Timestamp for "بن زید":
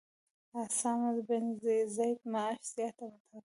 1.27-2.19